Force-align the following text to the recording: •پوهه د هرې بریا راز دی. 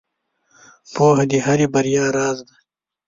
•پوهه 0.93 1.23
د 1.31 1.33
هرې 1.45 1.67
بریا 1.73 2.05
راز 2.17 2.37
دی. 2.47 2.55